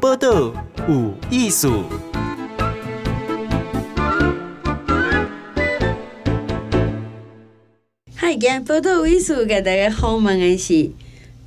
[0.00, 0.52] 报道
[0.88, 1.84] 有艺术。
[8.14, 10.90] 嗨，今天报道有艺术给大家访问的是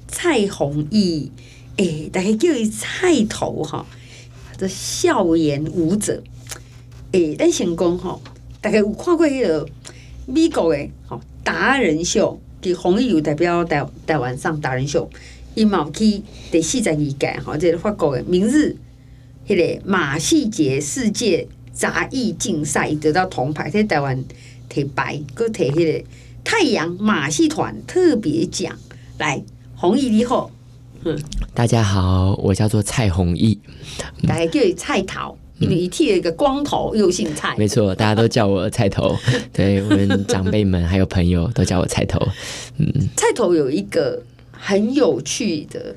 [0.07, 1.31] 蔡弘毅，
[1.77, 3.85] 诶、欸，大家叫伊菜头哈，
[4.57, 6.23] 这笑颜舞者。
[7.11, 8.19] 诶、欸，咱先讲吼，
[8.61, 9.67] 大家有看过迄个
[10.25, 12.39] 美国的吼达人秀？
[12.61, 15.09] 其弘毅有代表台台湾上达人秀，
[15.55, 16.21] 伊嘛有去
[16.51, 18.75] 第四十二届吼，这个法国的明日
[19.47, 24.23] 迄个马戏节世界杂艺竞赛得到铜牌，在台湾
[24.69, 26.05] 摕白，搁摕迄个
[26.43, 28.75] 太阳马戏团特别奖。
[29.17, 29.43] 来，
[29.75, 30.51] 弘毅你好，
[31.03, 31.17] 嗯，
[31.53, 33.59] 大家好，我叫做蔡弘毅，
[34.27, 35.37] 大家叫伊菜头。
[35.59, 37.53] 因为你剃了一个光头，又姓蔡。
[37.57, 39.13] 没错，大家都叫我菜头。
[39.51, 42.17] 对，我们长辈们还有朋友都叫我菜头。
[42.77, 44.23] 嗯，菜头有一个
[44.61, 45.95] 很有趣的，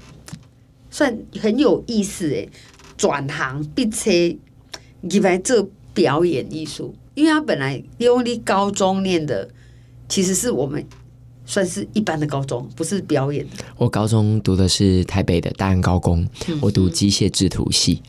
[0.88, 2.48] 算很有意思诶，
[2.96, 4.36] 转行并且
[5.00, 9.48] 入来做表演艺术，因为他本来因为你高中念的
[10.08, 10.86] 其实是我们
[11.44, 13.64] 算是一般的高中，不是表演的。
[13.76, 18.00] 我高中读的是台北的大安高工，嗯、我读机械制图系。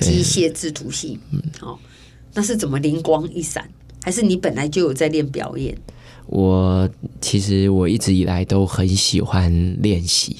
[0.00, 1.78] 机械制图系，嗯，好，
[2.32, 3.68] 那是怎么灵光一闪？
[4.02, 5.76] 还是你本来就有在练表演？
[6.30, 6.88] 我
[7.20, 10.36] 其实我一直以来都很喜欢练习，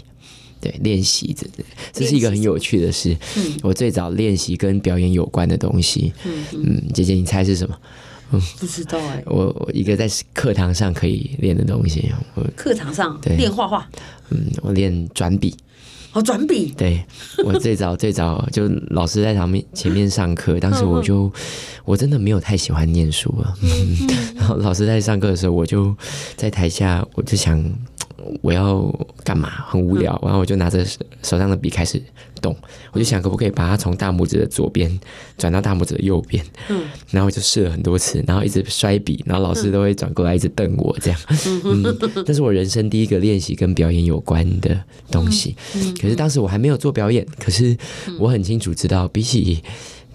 [0.61, 1.47] 对，练习这
[1.93, 3.17] 这是一个很有趣的事。
[3.37, 7.77] 嗯，我最早练习跟表演有关的东西，嗯嗯，姐姐你猜是什么？
[8.33, 9.21] 嗯，不知道哎。
[9.27, 12.09] 我我一个在课堂上可以练的东西，
[12.55, 13.91] 课堂上对练画画，
[14.31, 15.57] 嗯，我练转笔。
[16.12, 16.72] 哦，转笔。
[16.77, 17.05] 对，
[17.44, 21.30] 我最早最早就老师在旁边前面上课，当时我就
[21.84, 23.55] 我真的没有太喜欢念书了。
[24.36, 25.94] 然后老师在上课的时候，我就
[26.36, 27.62] 在台下，我就想。
[28.43, 28.83] 我要
[29.25, 29.51] 干嘛？
[29.69, 30.85] 很无聊，然后我就拿着
[31.23, 32.03] 手上的笔开始
[32.41, 32.57] 动，
[32.93, 34.99] 我就想可不可以把它从大拇指的左边
[35.39, 41.21] 转到大拇指的右边，嗯，然后我就试了很多次，然后一直摔笔，然后老师都会转过来一直瞪我这样，
[41.65, 41.84] 嗯，
[42.25, 44.78] 这是我人生第一个练习跟表演有关的
[45.11, 45.55] 东西，
[46.00, 47.77] 可是当时我还没有做表演，可是
[48.19, 49.62] 我很清楚知道比起。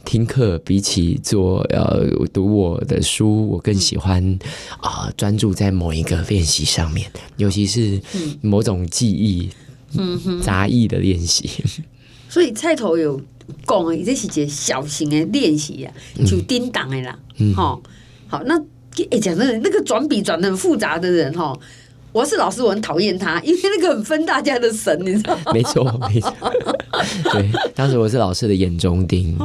[0.05, 4.39] 听课比起做呃读我的书，我更喜欢
[4.79, 7.99] 啊专、呃、注在某一个练习上面，尤其是
[8.41, 9.49] 某种记忆、
[9.97, 11.49] 嗯哼杂艺的练习。
[12.29, 13.19] 所以菜头有
[13.65, 15.91] 讲的，这是一个小型的练习啊，
[16.25, 17.11] 就叮当的啦。
[17.11, 17.81] 好、嗯哦，
[18.27, 18.57] 好，那
[19.11, 21.45] 哎讲真的，那个转笔转的很复杂的人哈。
[21.45, 21.59] 哦
[22.15, 25.51] 我是老师，我很讨厌他， 因为那个很分大家的神，你知道吗？
[25.51, 26.33] 没错，没错。
[27.33, 29.37] 对，当时我是老师的眼中钉，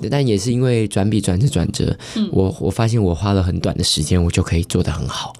[0.00, 0.08] 对。
[0.08, 1.98] 但也是因为转笔转着转着，
[2.30, 5.32] 我我发现我花了很短的时间，我就可以做得很好。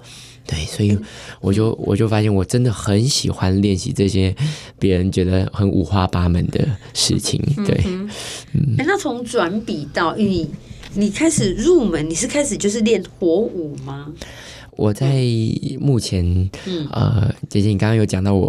[0.49, 0.99] 对，所以
[1.41, 4.35] 我就我就发现我真的很喜欢练习这些
[4.81, 7.41] 别人觉得很五花八门的事情。
[7.65, 7.81] 对，
[8.53, 8.75] 嗯。
[8.79, 10.51] 欸，那从转笔到你
[10.95, 14.09] 你开始入门，你是开始就是练火舞吗？
[14.79, 15.25] 我在
[15.81, 16.25] 目前，
[16.67, 18.49] 嗯、呃，姐姐，你刚刚有讲到我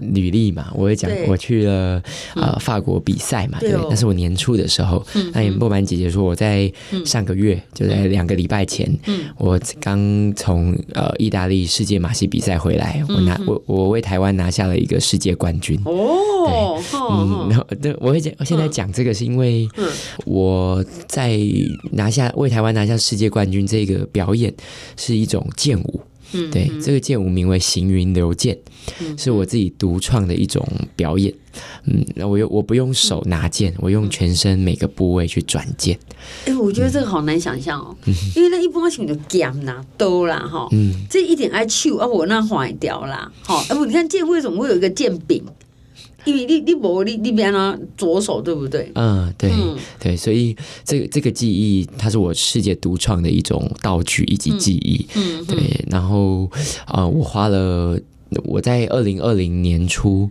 [0.00, 0.66] 履历嘛？
[0.68, 2.00] 嗯、我也讲我去了
[2.36, 5.04] 呃、嗯、法国比赛嘛，对，对，那是我年初的时候。
[5.16, 6.72] 嗯、那也不瞒姐姐说，我在
[7.04, 15.76] 上个月，嗯、就在两个礼拜前，嗯、我刚从呃意大利世界马戏比赛回来，嗯、我拿我我为台湾拿下了一个世界冠军。
[15.86, 19.68] 哦，对，嗯，然后对，我会讲，我现在讲这个是因为
[20.24, 21.36] 我在
[21.90, 24.54] 拿下为台湾拿下世界冠军这个表演
[24.96, 25.44] 是一种。
[25.64, 26.00] 剑舞，
[26.32, 28.58] 嗯，对，这个剑舞名为行云流剑，
[29.00, 30.62] 嗯、是我自己独创的一种
[30.94, 31.32] 表演。
[31.86, 35.98] 嗯，那我用我不用手拿剑，嗯、我用全身每个部位去转剑。
[36.44, 45.42] 哎、欸，我觉得这个好难想象哦，嗯、因为那一般性就剑啦、刀啦，哈，嗯，这一点爱手啊，我那坏掉啦，好，哎不，你看剑为什么会有一个剑柄？
[46.24, 48.90] 因为你你不你你边啊左手对不对？
[48.94, 55.06] 嗯，对嗯对，所以这个这个技艺它是我世界独创的一种道具以及技艺。
[55.14, 56.44] 嗯，嗯对，然后
[56.86, 57.98] 啊、呃，我花了
[58.44, 60.28] 我在二零二零年初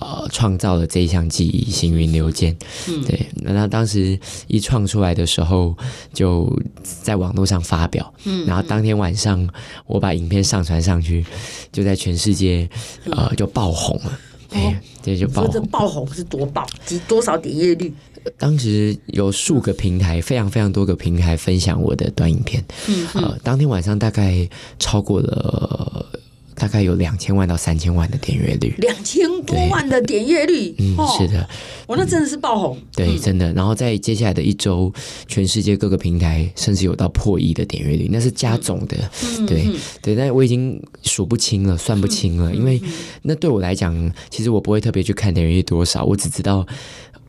[0.00, 2.56] 呃创造了这一项技艺行云流剑。
[2.88, 5.76] 嗯，对，那当时一创出来的时候
[6.12, 6.50] 就
[6.82, 9.46] 在网络上发表，嗯，然后当天晚上
[9.86, 11.24] 我把影片上传上去，
[11.72, 12.68] 就在全世界
[13.10, 14.18] 呃就爆红了。
[14.54, 15.52] 哎，这就爆红。
[15.52, 16.66] 这爆红是多爆？
[16.86, 17.92] 几多少点阅率？
[18.38, 22.64] 当时有数个平台，非常非常多个平台分享我的短影片。
[22.88, 24.48] 嗯哼，呃，当天晚上大概
[24.78, 26.06] 超过了
[26.54, 31.48] 大概有两千万到三千万的点阅率，两千多万的点阅率，嗯，哦、是的，
[31.86, 33.52] 我那真的是爆红，对，真的。
[33.52, 34.92] 然后在接下来的一周，
[35.26, 38.96] 全世界各个平台甚至有到破亿的点阅率，那是加总的，
[39.38, 39.66] 嗯、对
[40.00, 40.14] 对。
[40.14, 42.80] 但我已经数不清了，算不清了，因为
[43.22, 46.66] 那对我来讲，其实我不会特别去看点阅率多少，我只知道。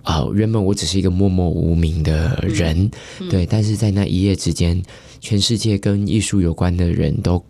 [0.04, 4.80] 啊、呃，原本我只是一个默默无名的人，嗯嗯、对，但是在那一夜之间，
[5.20, 7.44] 全世界跟艺术有关的人都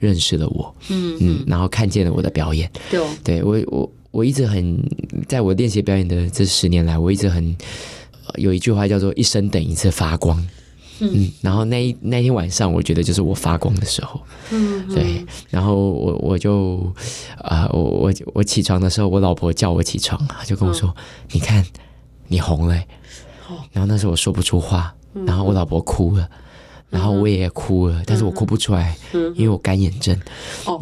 [0.00, 4.82] 认识了我，嗯嗯，然后看见了我的表演，对，对我我我一直很，
[5.28, 7.56] 在我练习表演的这十年来，我一直很、
[8.26, 10.36] 呃、有一句话叫做“一生等一次发光”，
[10.98, 14.20] 嗯，嗯，然后那一那天晚上，我觉得就是我发光的时候，
[14.50, 16.78] 嗯，对，然后我我就
[17.38, 21.64] 啊、呃，我我我起床的时候，我老婆叫我起床，就跟我说：“嗯、你看。”
[22.32, 22.76] 你红了，
[23.72, 24.94] 然后那时候我说不出话，
[25.26, 26.30] 然后我老婆哭了，
[26.90, 28.96] 然后我也哭了，但是我哭不出来，
[29.34, 30.18] 因为我干眼症。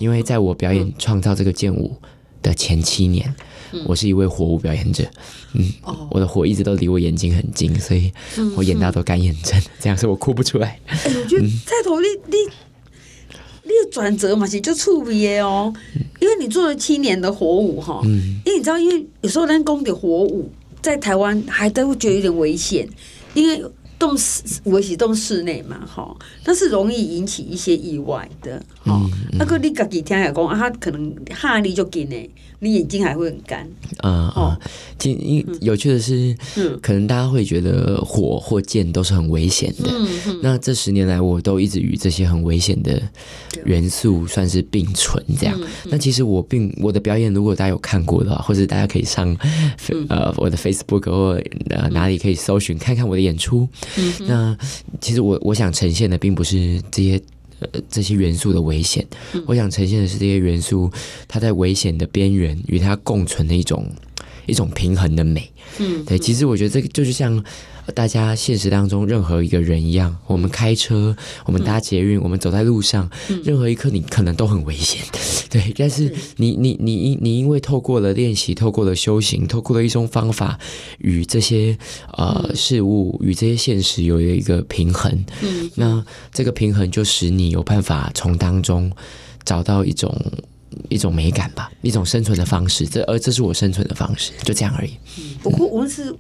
[0.01, 1.95] 因为在我表演创造这个剑舞
[2.43, 3.35] 的前七年，
[3.87, 5.05] 我是一位火舞表演者，
[5.53, 5.71] 嗯，
[6.11, 8.11] 我的火一直都离我眼睛很近，所以
[8.57, 10.81] 我演到都干眼症， 这样所以我哭不出来。
[10.87, 12.37] 哎，我觉得菜头你你
[13.65, 15.73] 你的转折嘛，其实就触别哦，
[16.21, 20.51] 因为你做了七年的火舞哈，嗯，因为你知道，因为有时候人工的火舞。
[20.81, 22.89] 在台湾还都会觉得有点危险，
[23.35, 23.61] 因为
[23.99, 29.11] 动室我是动室内嘛，哈，但是容易引起一些意外的，哈、嗯。
[29.39, 32.31] 那个你自己听下讲啊，他可能哈力就给你，
[32.61, 33.69] 你眼睛还会很干。
[33.99, 34.61] 啊啊，
[34.99, 39.91] 其实有趣的是，嗯，可能大家会觉得火或剑都是很危险的。
[39.91, 40.41] 嗯嗯。
[40.43, 43.03] 那这十年来，我都一直与这些很危险的
[43.65, 45.61] 元素算是并存，这样。
[45.87, 49.37] 那其实我并我的表演，如果大家有看过的话，或者大家可以上
[50.09, 51.41] 呃我的 Facebook 或
[51.71, 53.69] 呃哪里可以搜寻看看我的演出。
[53.97, 54.59] 嗯，那
[55.01, 57.21] 其实我我想呈现的并不是这些
[57.61, 60.91] 呃这些元素的危险，嗯、我想呈现的是这些元素
[61.27, 63.91] 它在危险的边缘与它共存的一种
[64.47, 65.51] 一种平衡的美。
[65.79, 67.43] 嗯，对，其实我觉得这个就是像。
[67.95, 75.03] 大家现实当中任何一个人一样，我们开车，我们搭捷运，嗯、我们走在路上，嗯、任何一刻你可能都很危险，
[75.49, 75.73] 对。
[75.77, 80.59] 但是你你你因你因为透过了练习，透过了修行，透过了一种方法，
[80.99, 81.77] 与这些
[82.13, 88.93] 呃、嗯、事物与这些现实有一个平衡，嗯，那这个平衡就使你有办法从当中
[89.45, 90.15] 找到一种
[90.89, 92.87] 一种美感吧，一种生存的方式。
[92.87, 94.91] 这而这是我生存的方式，就这样而已。
[95.19, 96.15] 嗯，不过我们是。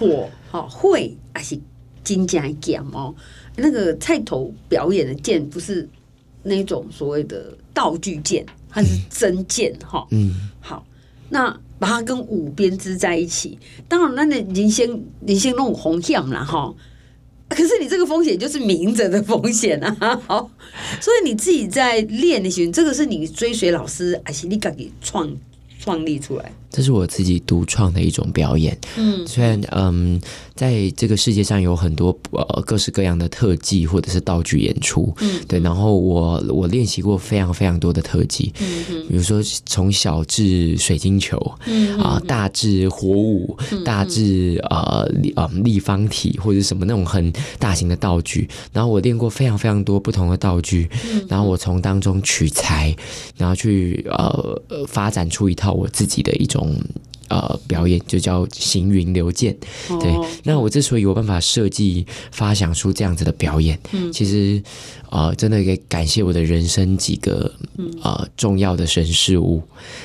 [0.00, 1.58] 火好会还是
[2.02, 3.14] 金甲剑哦？
[3.56, 5.86] 那个菜头表演的剑不是
[6.42, 10.06] 那种所谓的道具剑，它是真剑哈。
[10.10, 10.86] 嗯，好，
[11.28, 14.88] 那把它跟舞编织在一起，当然那你先
[15.20, 16.74] 你先弄红线了哈。
[17.48, 20.20] 可是你这个风险就是明着的风险啊。
[20.26, 20.50] 好，
[21.00, 25.36] 所以你自己在练的时候，这个是你追随老师还是你自己创
[25.78, 26.52] 创立出来？
[26.70, 28.78] 这是我自己独创的一种表演。
[28.96, 30.20] 嗯，虽然嗯，
[30.54, 35.58] 在这个世界上有很多呃各式各样的特技或者是道具演出，嗯，对。
[35.60, 41.36] 然后我我练习过非常非常多的特技，嗯嗯，比如说从小至水晶球，
[41.66, 48.48] 嗯啊，大至火舞，大至呃呃立方体或者什么那种很大型的道具。
[48.72, 50.88] 然后我练过非常非常多不同的道具，
[51.28, 52.94] 然后我从当中取材，
[53.36, 56.59] 然后去呃发展出一套我自己的一种。
[57.28, 59.56] 呃，表演就叫行云流剑，
[59.88, 60.12] 对。
[60.42, 64.62] 那我之所以有办法设计、发想出这样子的表演，嗯，其实。
[65.10, 67.52] 啊、呃，真的给感谢我的人生几个
[68.02, 69.60] 呃重要的神事物。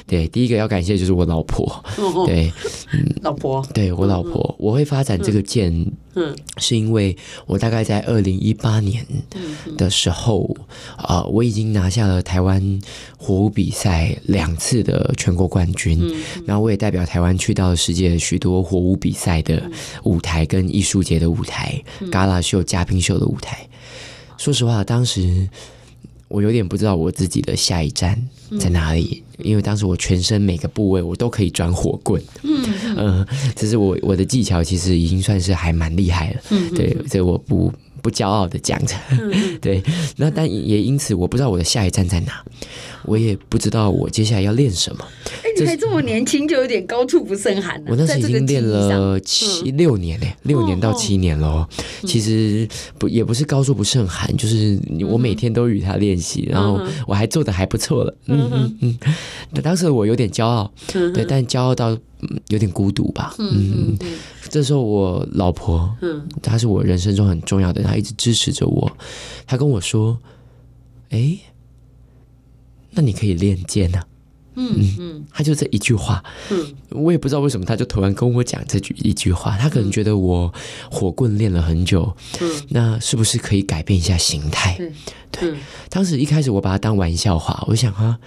[0.08, 1.84] 对，第一个要感谢就是我老婆。
[2.26, 2.52] 对，
[2.92, 5.72] 嗯，老婆，对我老婆，我会发展这个剑，
[6.16, 7.16] 嗯，是因为
[7.46, 9.06] 我大概在二零一八年
[9.78, 10.56] 的时候，
[10.98, 12.82] 啊、呃，我已经拿下了台湾
[13.16, 16.02] 火舞比赛两次的全国冠军，
[16.48, 19.62] 然后我也代表台湾去到了世界许多火舞比赛的
[20.04, 21.80] 舞台跟艺术节的舞台、
[22.12, 23.68] 嘎啦秀、嘉宾秀的舞台。
[24.38, 25.48] 说实话，当时
[26.28, 28.20] 我有点不知道我自己的下一站
[28.60, 32.66] 在哪里，嗯、因为当时我全身每个部位我都可以转火棍，嗯，
[32.96, 39.84] 嗯、 呃，这是我我的技巧其实已经算是还蛮厉害了，嗯，对，这我不不骄傲的讲着，嗯、 对，
[40.18, 42.44] 那但也因此我不知道我的下一站在哪。
[43.08, 45.06] 我也不知道我接下来要练什么。
[45.56, 47.88] 哎，你还这么年轻就有点高处不胜寒了。
[47.90, 51.68] 我那时已经练了七六年嘞，六年到七年咯。
[52.04, 58.18] 其实不也不是高处不胜寒，就是我每天都与他练习，然后我还做的还不错了。
[58.28, 58.98] 嗯嗯嗯。
[59.52, 61.98] 那当时我有点骄傲，对，但骄傲到
[62.50, 63.34] 有点孤独吧。
[63.40, 64.10] 嗯嗯。
[64.50, 68.92] 这时候我老婆，嗯，她是我人生中很重要的，她一直支持着我。
[69.48, 70.18] 她跟我说
[71.10, 71.38] ：“哎。”
[72.98, 74.06] 那你可以练剑啊。
[74.56, 79.58] 嗯嗯，他就这一句话，嗯，我也不知道为什么，他就突然跟我讲这句一句话。
[79.58, 80.54] 他可能觉得我
[80.90, 84.76] 火棍练了很久，嗯，那是不是可以改变一下形态？
[84.78, 84.92] 对，
[85.32, 85.60] 对。
[85.90, 88.18] 当时一开始我把它当玩笑话，我想啊，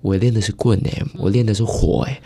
[0.00, 2.20] 我练的是棍哎、欸，我练的是火哎、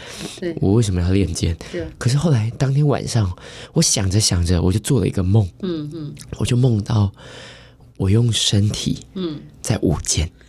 [0.61, 1.57] 我为什么要练剑？
[1.71, 1.87] 对。
[1.99, 3.31] 可是后来当天晚上，
[3.75, 7.13] 我想着想着，我就做了一个梦，嗯嗯，我就梦到
[7.99, 10.46] 我用身体，嗯，在舞剑，嗯。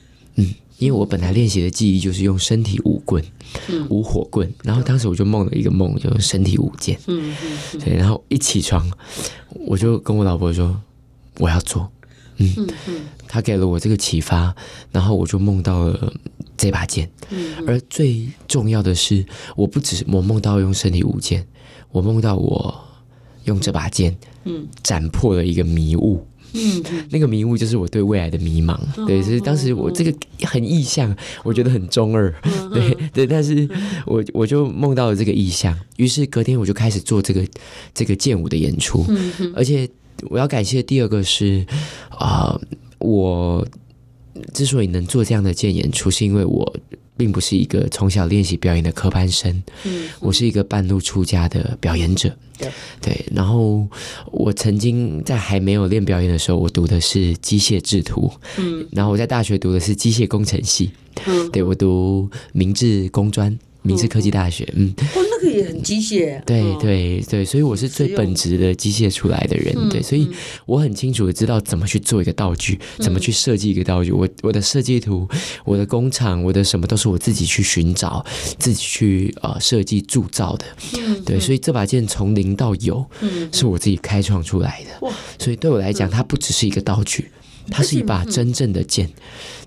[0.77, 3.23] 因为我本来练习的技艺就是用身体舞棍，
[3.89, 7.35] 舞火棍，然后当时我就梦了一个梦，就身体舞剑，嗯
[7.73, 8.87] 嗯，对，然后一起床，
[9.65, 10.79] 我就跟我老婆说
[11.39, 11.91] 我要做，
[12.37, 12.53] 嗯。
[12.87, 14.55] 嗯，他给了我这个启发，
[14.91, 16.13] 然后我就梦到了
[16.55, 21.45] 这把剑，嗯，而最重要的是，我不只是我梦到用身体舞剑，
[21.91, 22.85] 我梦到我
[23.45, 24.15] 用这把剑，
[24.45, 26.25] 嗯，斩破了一个迷雾。
[26.53, 32.33] 嗯，那个迷雾就是我对未来的迷茫，对，所以当时我这个很意象，我觉得很中二，
[32.73, 33.67] 对对，但是
[34.05, 37.45] 我我就梦到了这个意象，于是隔天我就开始做这个
[37.93, 39.05] 这个剑舞的演出，
[39.55, 39.87] 而且
[40.29, 41.65] 我要感谢第二个是
[42.09, 42.61] 啊、呃，
[42.99, 43.67] 我
[44.53, 46.75] 之所以能做这样的剑演出，是因为我。
[47.17, 49.51] 并不是一个从小练习表演的科班生，
[49.83, 52.69] 嗯，嗯，我是一个半路出家的表演者，对。
[53.01, 53.25] 对。
[53.33, 53.87] 然后
[54.31, 60.91] 我曾经在还没有练表演的时候，我读的是机械制图，嗯，然后我在大学读的是机械工程系，
[61.25, 63.57] 嗯，对，我读明治工专。
[63.81, 70.29] 明治科技大学，嗯，哦，那个也很机械，对对对，所以我是最本质的机械出来的人，对，所以
[70.65, 75.27] 我很清楚的知道怎么去做一个道具，怎么去设计一个道具，我我的设计图，
[75.63, 78.25] 我的工厂，我的什么都是我自己去寻找，
[78.59, 80.65] 自己去呃设计铸造的，
[81.25, 83.05] 对，所以这把剑从零到有，
[83.51, 87.29] 是我自己开创出来的，所以对我来讲，它不只是一个道具。
[87.69, 89.09] 它是一把真正的剑，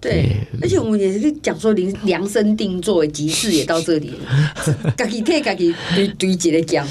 [0.01, 6.87] 对，而且我们也是讲说，量量身定做，集市也到这里了，自己替自己堆堆起来讲，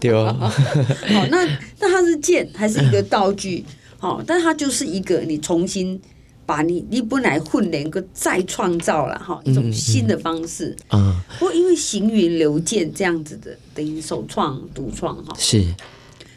[0.00, 0.34] 对哦。
[0.40, 1.44] 好，那
[1.78, 3.64] 那它是剑还是一个道具？
[3.98, 6.00] 好，但它就是一个你重新
[6.44, 11.22] 把你你本来混练个再创造了哈一种新的方式啊。
[11.38, 15.64] 不过因为行云流剑这样子的等于首创独创哈，是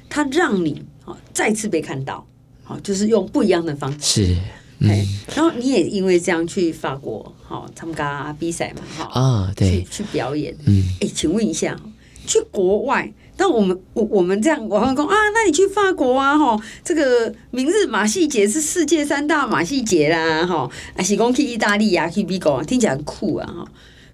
[0.08, 2.26] 它让你啊再次被看到。
[2.64, 4.26] 好，就是用不一样的方式。
[4.26, 4.36] 是，
[4.80, 4.90] 嗯，
[5.36, 10.56] 然后你也因为这样去法国，好参加比赛嘛，哈啊，哦，对，去去表演。
[10.66, 11.80] 嗯，哎，请问一下，
[12.26, 23.66] 去国外，但我们我我们这样，我会说啊，那你去法国啊，哈，这个明日马戏节是世界三大马戏节啦，哈，啊，是讲去意大利啊，去美国啊，听起来很酷啊，哈。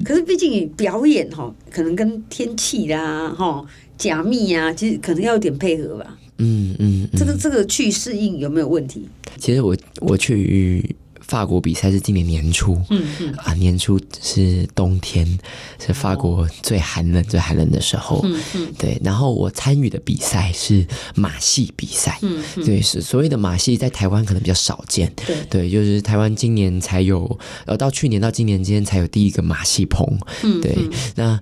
[0.06, 3.65] 可是毕竟表演哈，可能跟天气啦，哈，
[3.98, 6.15] 假密啊，其实可能要有点配合吧。
[6.39, 9.08] 嗯嗯，这个这个去适应有没有问题？
[9.38, 10.96] 其实我我去。
[11.29, 15.38] 法国比赛是今年年初，嗯嗯啊，年初是冬天，
[15.79, 19.00] 是法国最寒冷、最寒冷的时候，嗯嗯，对。
[19.03, 20.83] 然后我参与的比赛是
[21.13, 30.03] 马戏比赛，嗯嗯，对，是所谓的马戏，在台湾可能比较少见，对对，就是台湾今年才有，呃，到去年到今年之间才有第一个马戏棚，
[30.41, 30.75] 嗯，对。
[31.13, 31.39] 那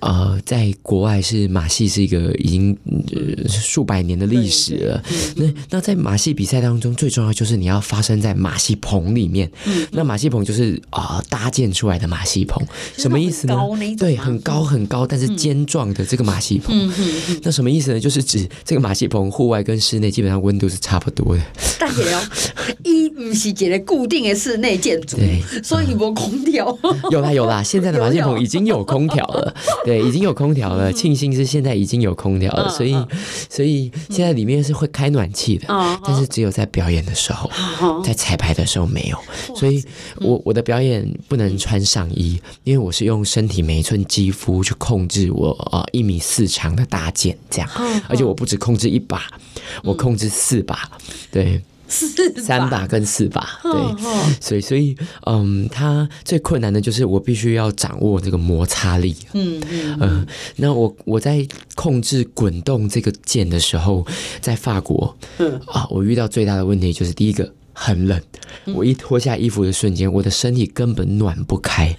[0.00, 5.02] 呃，在国外是马戏是一个已经呃数百年的历史了，
[5.36, 12.62] 那那在马戏比赛当中，最重要就是你要发生在马戏棚里面，嗯，那马戏棚就是啊、呃、搭建出来的马戏棚，
[12.96, 13.56] 什么意思呢？
[13.98, 18.00] 对，很高很高，但是尖状的这个马戏棚，嗯嗯，那什么意思呢？
[18.00, 21.42] 就是指这个马戏棚户外跟室内基本上温度是差不多的。
[21.78, 22.20] 但是哦，
[22.84, 26.76] 一不是一个固定的室内建筑，对，所以没空调。
[27.10, 30.92] 有啦有啦，现在的马戏棚已经有空调了，对，已经有空调了。
[30.92, 32.96] 庆幸是现在已经有空调了，所以
[33.48, 35.66] 所以现在里面是会开暖气的，
[36.04, 37.50] 但是只有在表演的时候，
[38.02, 39.16] 在彩排的时候没有。
[39.54, 39.82] 所以
[40.16, 47.68] 我我的表演不能穿上衣，因为我是用身体每一寸肌肤去控制我啊一米四长的大剑，这样，
[48.08, 49.22] 而且我不只控制一把，
[49.82, 50.90] 我控制四把，
[51.30, 51.60] 对，
[52.36, 53.72] 三把跟四把，对，
[54.40, 54.96] 所以所以
[55.26, 59.60] 嗯，它最困难的就是我必须要掌握这个摩擦力，嗯
[60.00, 64.06] 嗯，那我我在控制滚动这个键的时候，
[64.40, 65.60] 在法国，嗯。
[65.66, 67.52] 啊，我遇到最大的问题就是第一个。
[67.82, 68.20] 很冷，
[68.74, 71.96] 我一脱下衣服的瞬间，我的身体根本暖不开。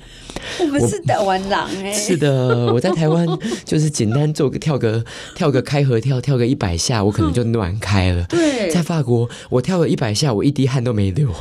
[0.60, 1.52] 我们是台湾人
[1.84, 3.28] 哎， 是的，我在台湾
[3.66, 5.04] 就是简单做个跳个
[5.36, 8.24] 跳个开合跳，跳个一百下，我可能就暖开了。
[8.30, 11.34] 对，在法国，我跳个一百下，我一滴汗都没流，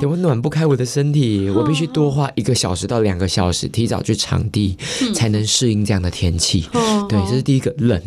[0.00, 4.76] 对，我暖不开我的身体，我必须多花一个小时到两个小时，提早去场地
[5.14, 6.66] 才能适应这样的天气。
[7.08, 8.02] 对，这是第一个冷。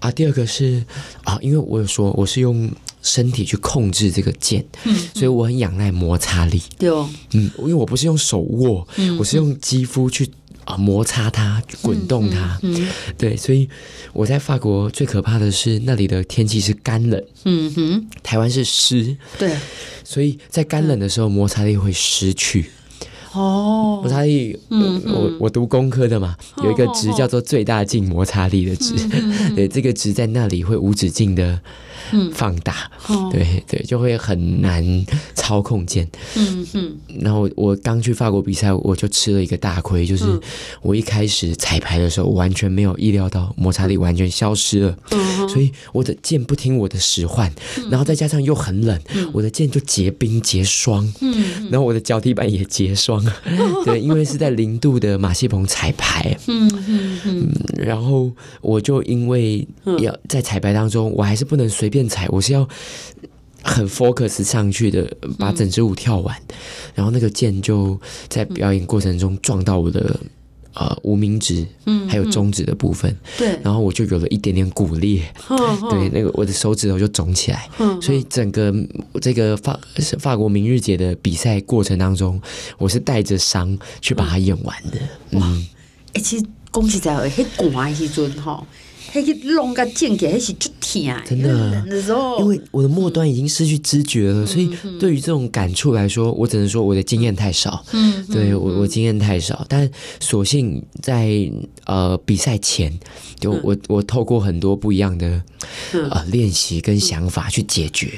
[0.00, 0.84] 啊，第二个是
[1.22, 2.68] 啊，因为我有说我是用。
[3.02, 6.62] 身体去控制这个剑，嗯，所以我很仰赖摩擦力。
[6.78, 10.28] 对哦，嗯，因为我不是用手握，嗯，我是用肌肤去
[10.64, 13.68] 啊摩擦它，滚动它，嗯，嗯，对，所以
[14.12, 19.56] 我在法国最可怕的是那里的天气是干冷，嗯哼，台湾是湿，对，
[20.04, 22.70] 所以在干冷的时候摩擦力会失去。
[23.32, 28.94] 哦，摩擦力，嗯，我我读工科的嘛，有一个值叫做最大静摩擦力的值，
[29.54, 31.60] 对，这个值在那里会无止境的
[32.32, 32.90] 放大，
[33.30, 36.08] 对对，就会很难操控键。
[36.34, 40.24] 嗯嗯，然后我刚去法国比赛，我就吃了一个大亏，就是
[40.82, 44.98] 我一开始彩排的时候，完全没有意料到摩擦力完全消失了，
[45.48, 47.52] 所以我的键不听我的使唤，
[47.90, 49.00] 然后再加上又很冷，
[49.32, 53.19] 我的键就结冰结霜，嗯，然后我的脚底板也结霜。
[53.84, 59.66] 对，因为是在零度的马戏棚彩排，嗯嗯嗯，然后我就因为
[59.98, 62.68] 要在彩排当中，我还是不能随便踩，我是要
[63.62, 66.36] 很 focus 上去的，把整支舞跳完，
[66.94, 70.18] 然后那个剑就在表演过程中撞到我的。
[70.74, 75.22] 呃，无名指，嗯，还有中指的部分，对，然后我就有了一点点骨裂，
[75.90, 77.68] 对，那个我的手指头就肿起来，
[78.00, 78.72] 所以整个
[79.20, 79.78] 这个法
[80.18, 82.40] 法国明日节的比赛过程当中，
[82.78, 84.98] 我是带着伤去把它演完的，
[85.30, 85.66] 嗯，
[86.12, 88.64] 哎，其实恭喜在会很寒的时阵哈。
[89.12, 91.84] 还去弄个剑给，还是就疼，真的。
[92.38, 97.84] 因为我的末端已经失去知觉了，所以对于这种感触来说，我只能说我的经验太少。
[97.92, 99.88] 嗯，对我我经验太少，但
[100.20, 101.50] 所幸在
[101.86, 102.96] 呃比赛前，
[103.40, 105.42] 就我我透过很多不一样的
[105.92, 108.12] 呃练习跟想法去解决。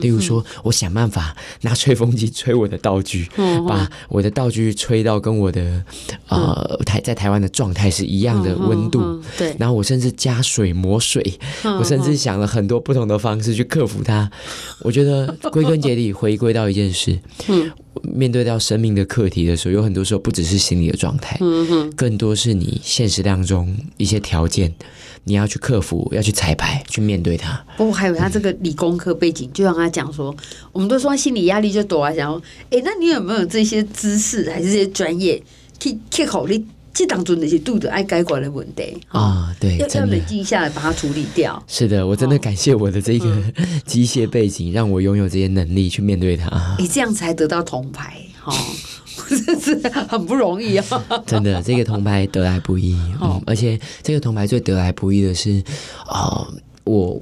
[0.00, 3.28] 例如说，我想办法拿吹风机吹我的道具，
[3.66, 5.84] 把我的道具吹到跟我的
[6.28, 9.20] 呃台在台湾的状态是一样的温度。
[9.36, 10.37] 对，然后我甚至加。
[10.42, 14.30] 水磨水，我甚至想了很多不同的方式去克服它。
[14.80, 17.18] 我觉得 归根结底回归到一件事，
[17.48, 17.70] 嗯，
[18.02, 21.38] 面对到生命的课题的时候，有很多时候不只是心理的状态，
[21.96, 24.72] 更多是你现实当中一些条件，
[25.24, 27.64] 你要去克服，要去彩排，去面对它。
[27.76, 30.34] 不过还有他这个理工科背景，就让他讲说，
[30.72, 35.42] 我们都说心理压力就多啊，想说，哎，那你有没有这些知识还是这些专业
[35.78, 36.64] 去去考虑？
[36.92, 41.62] 这当中那些度的爱改观的问题啊，对，要要冷静下来把它处理掉。
[41.68, 43.42] 是的，我真的感谢我的这个
[43.86, 46.50] 机械背景，让我拥有这些能力去面对它。
[46.78, 48.52] 你这样才得到铜牌，哈，
[49.28, 50.84] 真是很不容易啊！
[51.24, 55.62] 真的，这个铜牌得来不易，嗯，而且这个铜牌最得来不易的是，
[56.06, 56.46] 啊，
[56.84, 57.20] 我。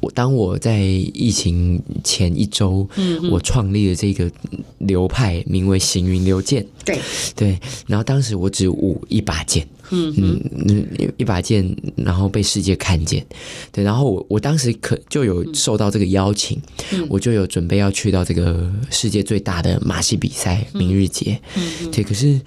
[0.00, 4.30] 我当我在疫情前一周，嗯嗯，我创立了这个
[4.78, 6.64] 流派，名为行云流剑。
[6.84, 6.98] 对
[7.34, 13.24] 对，然后当时我只舞一把剑，嗯嗯，一把剑，然后被世界看见。
[13.72, 16.60] 对，然后我我当时可就有受到这个邀请，
[16.92, 21.40] 嗯、我就有准备要去到这个世界最大的马戏比赛明日节。
[21.56, 22.40] 嗯嗯，对，可是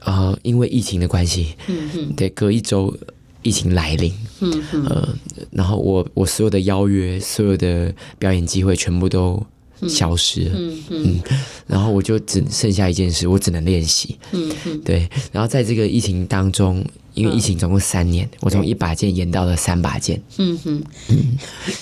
[0.00, 2.96] 呃，因为疫情的关系，嗯隔一周。
[3.46, 5.08] 疫情来临，嗯嗯，呃，
[5.52, 9.40] 然后我我所有的邀约，所有的表演机会全部都
[9.88, 10.46] 消失。
[10.46, 10.82] 了，嗯。
[10.90, 11.20] 嗯，
[11.68, 20.82] 然后我就只剩下一件事，我只能练习，嗯嗯，对，然后在这个疫情当中，因为疫情总共三年，我从一把剑演到了三把剑，嗯哼，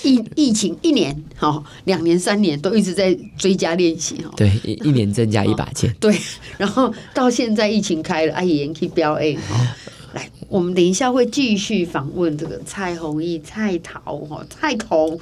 [0.03, 6.15] 疫疫情一年，好，两年三年都一直在追加练习，哈，对，一一年增加一把剑， 对，
[6.59, 9.75] 然后到现在疫情开了，阿姨可以表演，哈。
[10.15, 15.19] 来，我们等一下会继续访问这个蔡弘毅、蔡桃哈蔡头。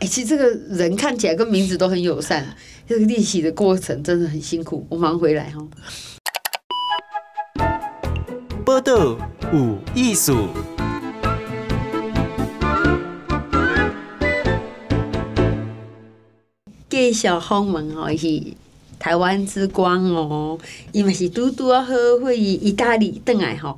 [0.00, 2.44] 哎，其实这个人看起来跟名字都很友善，
[2.88, 4.84] 这个练习的过程真的很辛苦。
[4.88, 5.64] 我马上回来哈。
[8.64, 9.16] 报道
[9.52, 10.48] 有艺术，
[16.90, 18.42] 介绍访问哦是。
[19.02, 20.56] 台湾之光哦，
[20.92, 23.76] 伊嘛是拄拄啊好会意大利回来吼，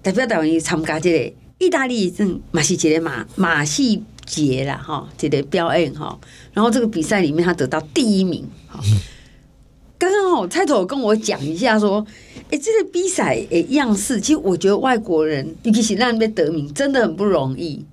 [0.00, 6.16] 代表台湾去参加这个意大利正马戏节的马马戏节啦哈，这个表演哈，
[6.52, 8.48] 然后这个比赛里面他得到第一名。
[9.98, 12.06] 刚刚哦，蔡总跟我讲一下说，
[12.48, 17.84] 哎，这个比赛诶样式，其实我觉得外国人尤其是让人得名真的很不容易。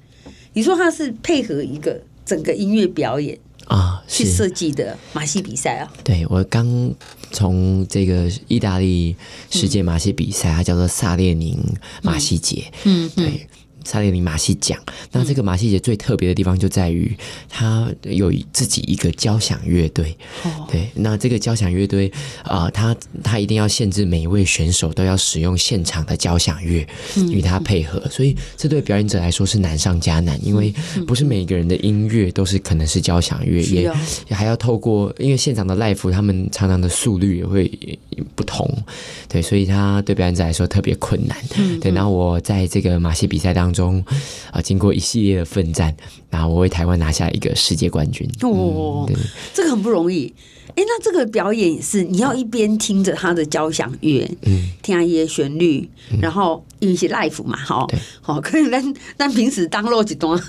[0.53, 3.35] 你说他是配合一个整个音乐表演。
[3.69, 5.91] 啊，是去设计的马戏比赛啊！
[6.03, 6.93] 对，我刚
[7.31, 9.15] 从这个意大利
[9.51, 11.57] 世界马戏比赛，嗯、它叫做萨列宁
[12.01, 12.65] 马戏节。
[12.83, 13.47] 嗯，对，
[13.89, 14.77] 萨列宁马戏奖。
[15.11, 17.15] 那这个马戏节最特别的地方就在于，
[17.49, 20.15] 它有自己一个交响乐队。
[20.43, 22.11] 哦、对，那这个交响乐队
[22.43, 26.85] 啊，呃、它它一定要限制每一位选手都要使用现场的交响乐
[27.31, 30.73] 与它配合，所以这对表演者来说是难上加难，因为
[31.07, 33.81] 不是每一个人的音乐都是可能是交响乐，也
[34.27, 37.71] 也还要透过，因为现场的 l i f e 他们常常的速率也会
[38.35, 38.69] 不同，
[39.27, 41.37] 对，所以他对表演者来说特别困难。
[41.79, 44.05] 对，然后我在这个马戏比赛当中啊、
[44.53, 45.95] 呃，经过一系列的奋战，
[46.29, 48.29] 然后我为台湾拿下一个世界冠军。
[48.41, 49.15] 哦，对，
[49.53, 50.33] 这个很不容易。
[50.79, 60.41] 哎，那这个表演也是你要一边听着他的交响乐，嗯，听他一些旋律，嗯、然后因为是 life 嘛，哈，对，好，可能但但平时当落几段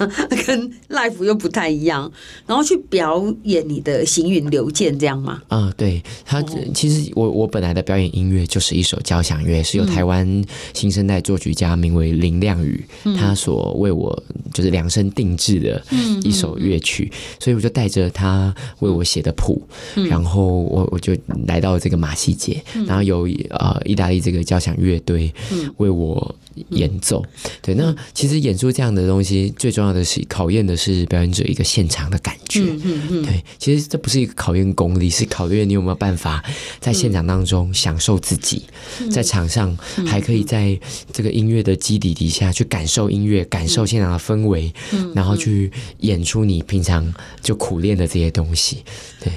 [0.47, 2.09] 跟 life 又不太一样，
[2.47, 5.43] 然后去表演你的行云流剑这样吗？
[5.49, 6.41] 啊，对，他
[6.73, 14.17] 其实我我本来的表演音乐就是一首交响乐，是由台湾新生代作曲家名为林亮宇，嗯、他所为我
[14.55, 15.83] 就是量身定制的
[16.23, 19.61] 一首乐曲，所以我就带着他为我写的谱，
[19.97, 25.33] 嗯然后我我就来到了这个马戏节，嗯、然后有呃意大利这个交响乐队
[25.79, 26.35] 为我
[26.69, 27.25] 演奏。
[27.45, 32.61] 嗯、对，那其实演出这样的东西，最重要的是考验的是表演者一个现场的感觉。
[32.61, 36.45] 嗯嗯嗯、对，其实这不是一个考验功力，是考验你有没有办法
[36.81, 38.65] 在现场当中享受自己，
[39.01, 39.75] 嗯、在场上
[40.07, 40.79] 还可以在
[41.13, 48.85] 这个音乐的基底底下去感受音乐，感受现场的氛围，嗯、然后去演出你平常就苦练的这些东西。
[49.19, 49.33] 对。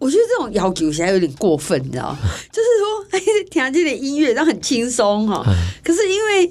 [0.00, 2.16] 我觉得这种要求起来有点过分，你知道？
[2.50, 5.44] 就是说，哎，听这点音乐，然后很轻松哈。
[5.84, 6.50] 可是因为，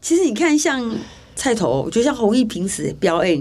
[0.00, 0.96] 其实你看，像
[1.34, 3.36] 菜头，就像弘毅平时表演，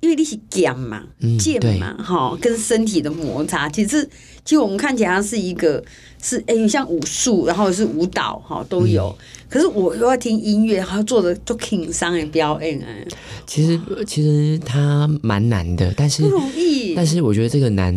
[0.00, 1.02] 因为你是剑嘛，
[1.38, 4.08] 剑嘛，哈，跟身体的摩擦，其实
[4.44, 5.82] 其实我们看起来是一个。
[6.24, 9.08] 是哎、欸，像武术，然后是舞蹈，哈，都有。
[9.08, 13.04] 嗯、可是我又要听音乐，然后做的就挺伤的表演哎。
[13.44, 16.94] 其实其实它蛮难的，但是不容易。
[16.94, 17.92] 但是我觉得这个难，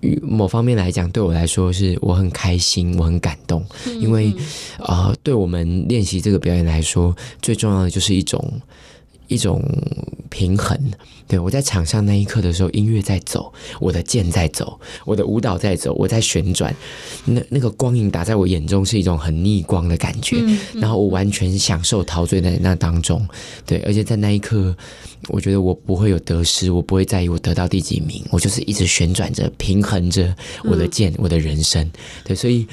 [0.00, 4.34] 与某方面来讲，对我来说是我很开心，我很感动，嗯、因为
[4.80, 8.60] 啊、呃，对我们练习这个表演来说，最重要的就是一种。
[9.28, 9.62] 一种
[10.30, 10.78] 平衡，
[11.26, 16.74] 对，我在场上那一刻的时候，音乐在走，我的剑在走，我的舞蹈在走，我在旋转，
[17.24, 23.26] 那那个光影打在我眼中是一种很逆光的感觉，嗯嗯、然后我完全享受陶醉在那当中，
[23.64, 24.76] 对，而且在那一刻，
[25.28, 31.90] 我觉得我不会有得失，我不会在意我得到第几名，我就是一直旋转着，平衡着我的剑，嗯、我的人生，
[32.24, 32.66] 对，所以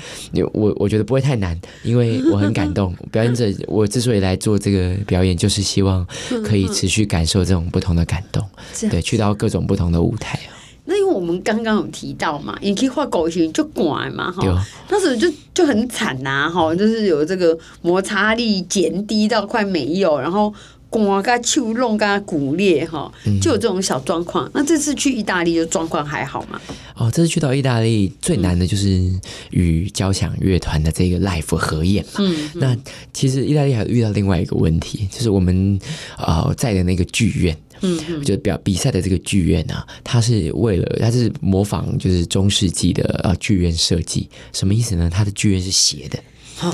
[0.54, 2.96] 我我觉得不会太难，因为我很感动。
[3.12, 6.06] 表演者，我之所以来做这个表演，就是希望。
[6.44, 8.44] 可以持续感受这种不同的感动，
[8.90, 10.40] 对，去到各种不同的舞台。
[10.84, 20.54] 那因为我们刚刚有提到嘛，你可以画狗形就拐嘛，哈，当时就就很惨呐，哈，就是有这个摩擦力减低到快没有，然后。
[20.90, 24.48] 刮个手弄个骨裂哈，就有这种小状况。
[24.48, 26.60] 嗯、那这次去意大利的状况还好吗？
[26.96, 29.12] 哦，这次去到意大利最难的就是
[29.52, 32.20] 与交响乐团的这个 live 合演嘛。
[32.54, 32.78] 那
[33.12, 35.80] 其实意大利还遇到另外一个问题，就是我们
[36.18, 45.10] 呃在的那个剧院，嗯，嗯就表比赛的这个剧院啊，它是为了它是模仿就是中世纪的呃剧院设计，什么意思呢？
[45.12, 46.18] 它的剧院是斜的。
[46.56, 46.74] 好。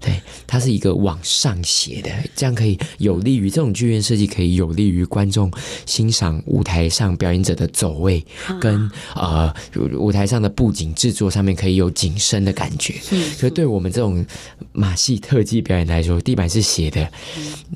[0.00, 5.50] 对，它是一个往上斜的，这样可以有利于这种剧院设计，可以有利于观众
[5.86, 8.24] 欣赏舞台上表演者的走位，
[8.60, 9.52] 跟呃
[9.96, 12.94] 舞台上的布景制作上面可以有景深的感觉。
[13.10, 14.24] 嗯，所以对我们这种
[14.72, 17.10] 马戏特技表演来说，地板是斜的，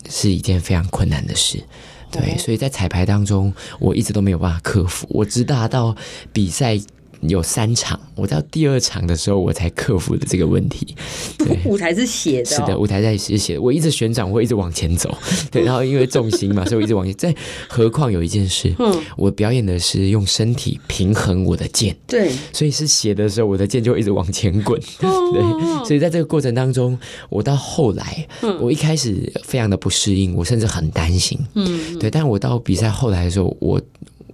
[0.09, 1.63] 是一件非常困难的事。
[2.11, 5.07] 对，所以在彩排当中，我一直都没有办法克服。
[5.11, 5.97] 我直到到
[6.33, 6.81] 比赛。
[7.23, 10.95] 有三场，我到第二场的时候，我才克服了这个问题。
[11.39, 12.57] 对， 舞台是斜的。
[12.57, 13.61] 哦，是的，舞台在是斜的。
[13.61, 15.17] 我一直旋转，我会一直往前走。
[15.51, 17.15] 对，然后因为重心嘛，所以我一直往前。
[17.15, 17.35] 再
[17.69, 24.81] 何况有一件事，嗯，我表演的是用身体平衡我的剑，对，所以是斜的时候，我的剑就一直往前滚。
[24.99, 28.27] 对，所以在这个过程当中，我到后来，
[28.61, 31.39] 我一开始非常的不适应，我甚至很担心。
[31.55, 33.81] 嗯，对，但我到比赛后来的时候，我。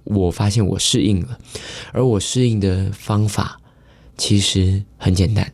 [0.03, 1.37] 我发现我适应了，
[1.91, 3.59] 而我适应的方法
[4.17, 5.51] 其实很简单。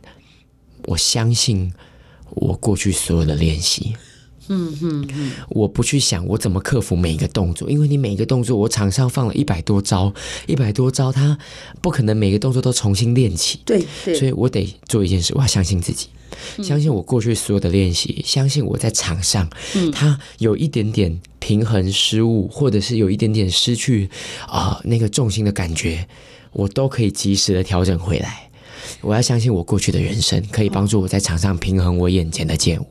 [0.84, 1.72] 我相信
[2.30, 3.94] 我过去所有的练习，
[4.48, 10.14] 嗯嗯嗯，我不去想我怎么克服每一个动作，因为你每一个动作，我场上放了一百多招，
[10.46, 11.36] 一百多招，他
[11.82, 13.60] 不可能每个动作都重新练起。
[13.64, 16.08] 对，对，所以我得做一件事，我要相信自己。
[16.62, 19.48] 相信我过去所有的练习，相信我在场上，
[19.92, 24.08] 他有一点点平衡失误，或者是有一点点失去
[24.46, 26.06] 啊、呃、那个重心的感觉，
[26.52, 28.48] 我都可以及时的调整回来。
[29.00, 32.86] 我要相信我过去的人生可以帮助我在场上平衡我眼前的剑舞。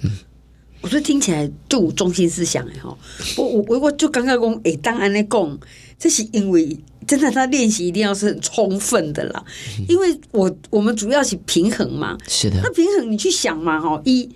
[0.00, 0.10] 嗯，
[0.80, 2.96] 我说听起来就有中心思想哎哈，
[3.36, 5.58] 我我我我就刚刚讲哎，当然来讲，
[5.98, 9.44] 这是因为真的他练习一定要是很充分的啦，
[9.78, 14.28] 嗯、因为我我们主要是平衡嘛，是的，那平衡你去想嘛哈，一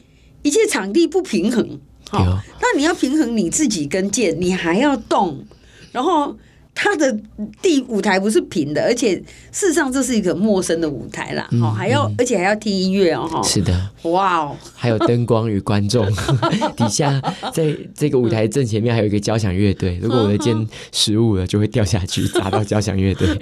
[0.42, 5.44] 一切场地不平衡，好，有那你要平衡你自己跟剑，你还要动，
[5.92, 6.37] 然后。
[6.74, 7.16] 他的
[7.61, 9.14] 地舞台不是平的，而且
[9.52, 16.04] 事实上这是一个陌生的舞台啦，哦、嗯，还要而且还要听音乐哦，哈，是的，哇哦，还有灯光与观众，
[16.76, 17.20] 底下
[17.52, 23.28] 在这个舞台正前面还有一个交响乐队，如果我的肩失误了，就会掉下去砸到交响乐队。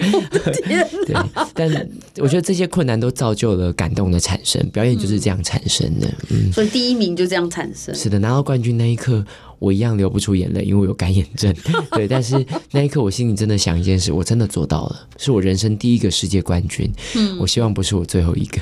[1.06, 1.14] 对，
[1.54, 1.88] 但
[2.18, 9.24] 我觉得这些困难都造就了感动的产生，表演就是这样产生的，嗯，所以第一名就这样产生，是的，拿到冠军那一刻。
[9.60, 11.54] 我一样流不出眼泪，因为我有干眼症。
[11.92, 16.92] 对，但是那一刻我心里真的想一件事，我真的做到了，是我人生第一个世界冠军。
[17.14, 18.58] 嗯，我希望不是我最后一个。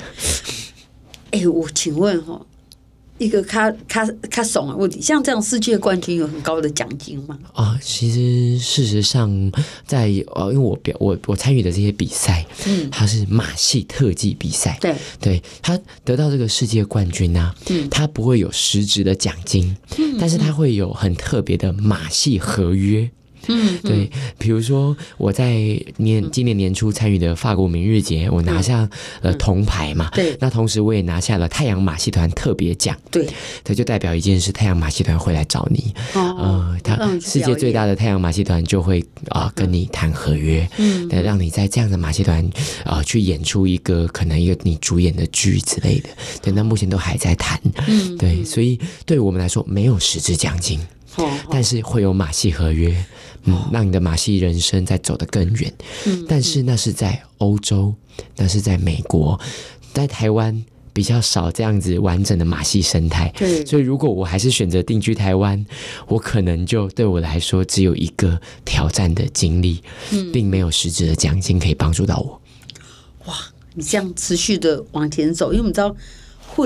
[1.30, 2.38] 哎、欸，我请问哈。
[3.18, 7.38] 一个卡卡卡怂的问题，像这样世界冠军有很高的奖金吗？
[7.52, 9.28] 啊，其实事实上
[9.86, 23.10] 在，在呃，因为我表我我参与的这些比赛，嗯，它是马戏特技比赛，对，对，他得到这个世界冠军啊，嗯，他不会有实质的奖金，嗯，但是他会有很特别的马戏合约。
[23.48, 25.54] 嗯，对，比如说我在
[25.96, 28.88] 年今年年初参与的法国明日节，我拿下
[29.22, 30.10] 了铜牌嘛。
[30.14, 32.96] 对，那同时我也拿下了太阳马戏团特别奖。
[33.10, 33.26] 对，
[33.64, 35.92] 它就代表一件事：太阳马戏团会来找你。
[36.14, 42.44] 哦，呃，他世界最大的太阳马戏团就会啊、呃、跟你谈合约，嗯，让你在这样的马戏团
[42.84, 46.08] 啊、呃、去演出一个可能一个你主演的剧之类的。
[46.42, 47.60] 对，那目前都还在谈。
[47.86, 50.78] 嗯，对，所以对我们来说没有实质奖金，
[51.50, 52.94] 但是会有马戏合约。
[53.44, 55.72] 嗯，让你的马戏人生再走得更远。
[56.06, 57.94] 嗯，但是那是在欧洲，
[58.36, 59.38] 那是在美国，
[59.92, 63.32] 在台湾比较少这样子完整的马戏生态。
[63.36, 65.64] 对，所以如果我还是选择定居台湾，
[66.06, 72.40] 我可能就对我来说只有一个挑战的经历，嗯，并没有实质的奖金可以帮助到我。
[73.26, 73.34] 哇，
[73.74, 75.94] 你这样持续的往前走，因为我们知道。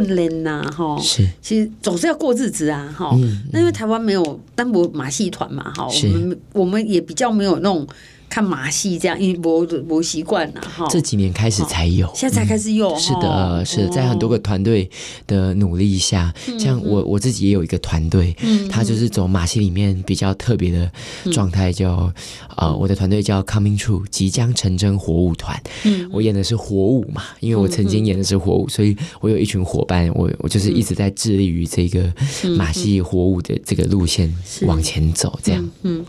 [0.00, 3.42] 训练呐，哈，是，其实总是要过日子啊，哈、嗯。
[3.52, 7.87] 那因为台湾没有单薄马戏团嘛，哈，我们我们也比较没有那种。
[8.33, 10.87] 看马戏这样，因为我我习惯了哈。
[10.88, 12.88] 这几年开始才有，现在才开始有。
[12.95, 14.90] 嗯、是的，是的，在很多个团队
[15.27, 20.90] 的努力下，哦、像我我自己也有一个团队，嗯，他就是走马戏里面比较特别的
[21.31, 22.11] 状态，叫
[22.57, 25.62] 啊、我的团队叫 Coming True 即将成真火舞团。
[25.85, 32.11] 嗯，我演的是火舞嘛，因为我曾经演的是火舞，所以我有一群伙伴，我我就是一直在致力于这个
[32.57, 35.71] 马戏火舞的这个路线往前走，这样。
[35.83, 36.03] 嗯，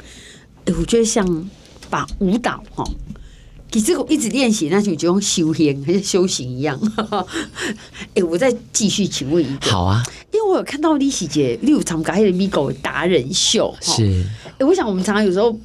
[0.68, 1.50] 我觉得像。
[1.93, 2.84] 把舞蹈哈，
[3.71, 6.79] 其实我一直练习，那就就像修行，还是修行一样。
[8.15, 10.01] 哎，我再继续请问一个，好啊，
[10.32, 14.25] 因为我有看到李喜杰六场改的米狗达人秀，是。
[14.58, 15.56] 哎，我想我们常常有时候，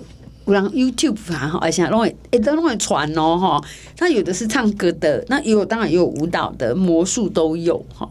[0.45, 3.65] 我让 YouTube 哈，而且都会哎都会传哦哈。
[3.99, 8.07] 那有的是唱歌的，那也有当然也有舞蹈的，魔术都有哈。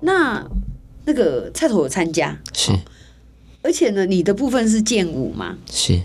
[0.00, 0.46] 那
[1.06, 2.72] 那个菜头有参加是，
[3.62, 5.56] 而且呢，你的部分是剑舞嘛？
[5.72, 6.02] 是。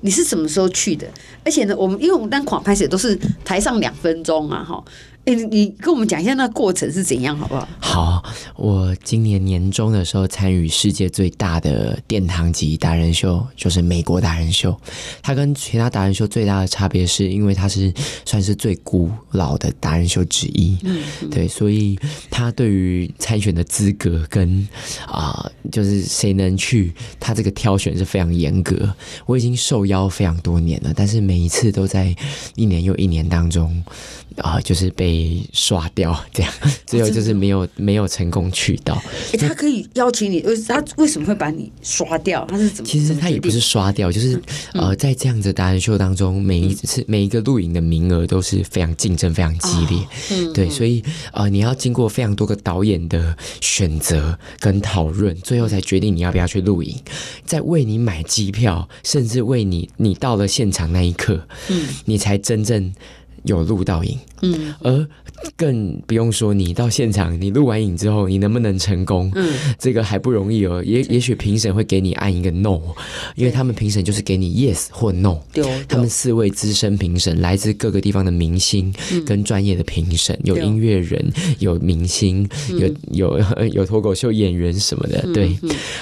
[0.00, 1.06] 你是什么时候去的？
[1.44, 4.82] 而且呢，我们因为我们单款拍摄都是台上两分钟啊，哈。
[5.26, 7.68] 哎，你跟我们讲一下那过程是怎样，好不好？
[7.78, 8.24] 好，
[8.56, 14.74] 我今年年终的时候参与世界最大的殿堂级达人秀，就是美国达人秀。
[15.22, 17.92] 它跟其他达人秀最大的差别是，因为它是
[18.24, 20.78] 算是最古老的达人秀之一。
[20.84, 21.98] 嗯，对，所以
[22.30, 24.66] 它对于参选的资格跟
[25.06, 28.92] 啊、呃，就是谁能去，它这个挑选是非常严格。
[29.26, 32.16] 我已经受邀非常多年了，但是每一次都在
[32.54, 33.84] 一年又一年当中。
[34.36, 35.09] 啊、呃，就是被
[35.52, 36.52] 刷掉，这样，
[36.86, 38.94] 最后就是没有、哦、没有成功去到。
[38.94, 42.44] 哎、欸，他可以邀请你，为他为什么会把你刷掉？
[42.46, 42.88] 他是怎么？
[42.90, 44.36] 其实他也不是刷掉，就是、
[44.74, 49.98] 嗯、呃，在这样子达人秀当中，每一次、嗯、每一个录影的名额都是非常竞争、非常激烈。
[49.98, 56.96] 哦、嗯，对，所以呃，你要经过非常多个导演的选择跟讨论，最后才决定你要不要去录影，
[57.44, 62.92] 在为你买机票，甚至为你你到了现场那一刻，嗯，你才真正。
[63.44, 65.08] 有录到影，嗯，而
[65.56, 69.30] 更不用说你到现场，你录完影之后，你能不能成功？
[69.34, 70.82] 嗯，这个还不容易哦。
[70.84, 72.78] 也也许评审会给你按一个 no，
[73.36, 75.38] 因为他们评审就是给你 yes 或 no。
[75.52, 78.92] 对，他们四位资深评审来自各个地方的明星
[79.24, 83.40] 跟专业的评审，有音乐人，有明星，有有
[83.72, 85.22] 有脱口秀演员什么的。
[85.32, 85.56] 对，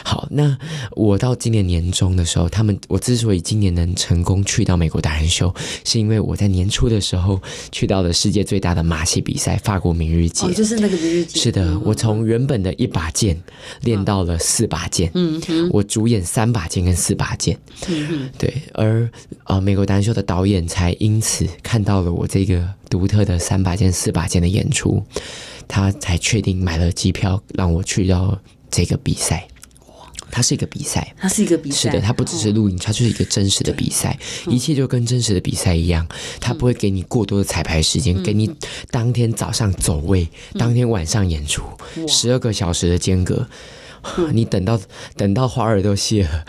[0.04, 0.56] 好，那
[0.96, 7.27] 我到今年年中的时候，他们我之所以今年能成功去到美国达人秀，是因为我在年初的时候。
[7.28, 10.46] 后去到了世界最大的马戏比赛——法国明日节。
[10.46, 11.38] 哦，就是那个明日节。
[11.38, 13.38] 是的，嗯、我从原本的一把剑
[13.82, 15.10] 练到了四把剑。
[15.14, 17.58] 嗯哼，我主演三把剑跟四把剑。
[18.38, 19.08] 对，而
[19.44, 25.02] 呃，美国达人秀的导演才因此看到了我这个独特的三把剑、四把剑的演出，
[25.68, 28.38] 他才确定买了机票让我去到
[28.70, 29.46] 这个比赛。
[30.30, 36.06] 它是一个比赛，它是一个比赛，是的，它不只是录影，哦、它就是一个真实的比赛，一切就跟真实的比赛一样，
[36.40, 38.50] 它不会给你过多的彩排时间，嗯、给你
[38.90, 41.62] 当天早上走位，嗯、当天晚上演出，
[42.06, 43.46] 十二哇个小时的间隔，
[44.16, 44.78] 嗯、 你等到
[45.16, 46.44] 等到花儿都谢了，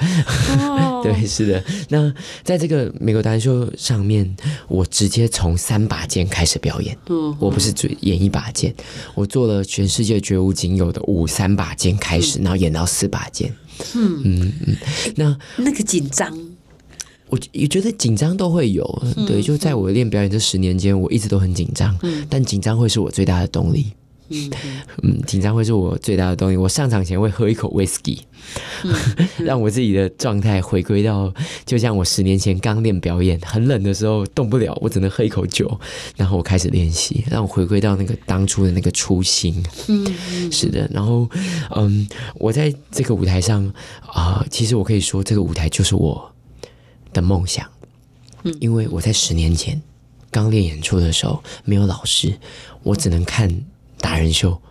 [0.59, 1.63] 哦、 对，是的。
[1.89, 2.13] 那
[2.43, 4.35] 在这个美国达人秀上面，
[4.67, 8.73] 我直接从三把剑开始表演，嗯、我不是只演一把剑，
[9.15, 13.51] 我做了全世界绝无仅有的五三把剑开始，嗯、然后演到四把剑。
[13.95, 14.75] 嗯嗯嗯，
[15.15, 16.37] 那那个紧张，
[17.29, 18.83] 我也觉得紧张都会有，
[19.17, 23.87] 嗯、对，就在我练表演这十年间，我一直都很紧张，嗯、但紧张会是我最大的动力。
[24.29, 24.51] 嗯
[25.03, 26.57] 嗯，紧张会是我最大的动力。
[26.57, 28.21] 我上场前会喝一口威士忌，
[29.37, 31.33] 让我自己的状态回归到，
[31.65, 35.79] 就像我十年前刚练表演，很冷的时候动不了，我只能喝一口酒，
[36.15, 39.63] 然后我开始练习，让我回归到那个当初的那个初心。
[39.87, 40.87] 嗯，是的。
[40.93, 41.27] 然后，
[41.75, 43.65] 嗯，我在这个舞台上
[44.05, 46.31] 啊、呃，其实我可以说，这个舞台就是我
[47.13, 47.65] 的梦想。
[48.43, 49.81] 嗯，因为我在十年前
[50.31, 52.37] 刚练演出的时候，没有老师，
[52.83, 53.49] 我只能看。
[53.99, 54.61] 达人秀，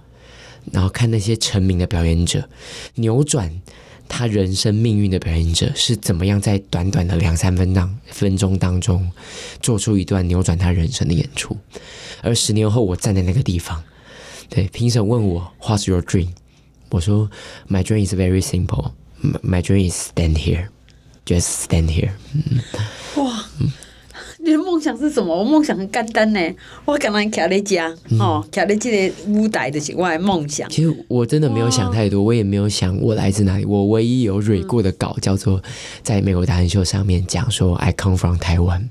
[0.73, 2.49] 然后看那些成名的表演者，
[2.97, 3.61] 扭转
[4.09, 9.11] 他人生命运的表演者是怎么样在短短的两三分当分钟当中
[9.61, 11.57] 做出一段扭转他人生的演出。
[12.23, 13.83] 而十年后，我站在那个地方，
[14.49, 16.29] 对评审问我 "What's your dream？"
[16.91, 17.31] 我说
[17.69, 18.93] "My dream is very simple.
[19.43, 20.69] My dream is stand here,
[21.27, 22.12] just stand here."，
[23.17, 23.45] 哇。
[23.61, 23.73] 嗯
[24.49, 25.37] 你的梦想是什么？
[25.37, 26.41] 我梦想很简单呢，
[26.87, 30.69] 我刚刚徛在家，哦，徛在这个舞台的是我的梦想。
[30.71, 33.65] 其实我真的没有想太多，我也没有想我来自哪里。
[33.67, 35.63] 我唯一有蕊过的稿叫做
[36.03, 38.89] 在美国达人秀上面讲说 I come from 台湾，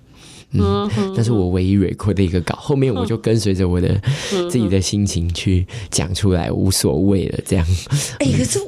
[0.52, 2.56] 嗯，那是我唯一蕊过的一个稿。
[2.56, 7.40] 后面我就跟随着我的自己的心情去讲出来，无所谓了。
[7.46, 7.66] 这样，
[8.20, 8.60] 哎，可是。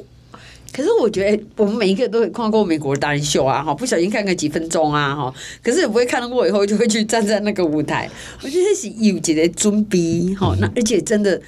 [0.72, 8.08] 可是我觉得我们每一个都会看过美国达人秀啊，哈，不小心看个几分钟啊，哈，可是也不会看过以后就会去站在那个舞台。
[8.42, 11.40] 我觉得是有几个尊逼，哈，那而且真的